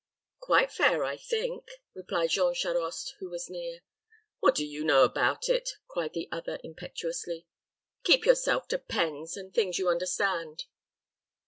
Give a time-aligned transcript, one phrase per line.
[0.39, 3.81] "Quite fair, I think," replied Jean Charost, who was near.
[4.39, 7.45] "What do you know about it?" cried the other, impetuously.
[8.03, 10.65] "Keep yourself to pens, and things you understand."